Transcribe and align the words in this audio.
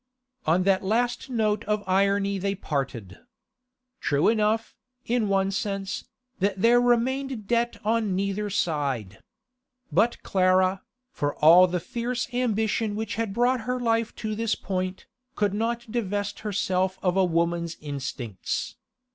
On 0.47 0.63
that 0.63 0.83
last 0.83 1.29
note 1.29 1.63
of 1.65 1.83
irony 1.87 2.39
they 2.39 2.55
parted. 2.55 3.19
True 3.99 4.29
enough, 4.29 4.75
in 5.05 5.29
one 5.29 5.51
sense, 5.51 6.05
that 6.39 6.59
there 6.59 6.81
remained 6.81 7.45
debt 7.45 7.77
on 7.85 8.15
neither 8.15 8.49
side. 8.49 9.19
But 9.91 10.23
Clara, 10.23 10.81
for 11.11 11.35
all 11.35 11.67
the 11.67 11.79
fierce 11.79 12.27
ambition 12.33 12.95
which 12.95 13.13
had 13.13 13.31
brought 13.31 13.61
her 13.61 13.79
life 13.79 14.15
to 14.15 14.33
this 14.33 14.55
point, 14.55 15.05
could 15.35 15.53
not 15.53 15.91
divest 15.91 16.39
herself 16.39 16.97
of 17.03 17.15
a 17.15 17.23
woman's 17.23 17.77
instincts. 17.79 18.77